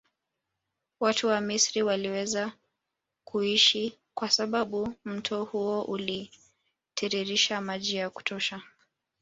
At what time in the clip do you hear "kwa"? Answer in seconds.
4.13-4.29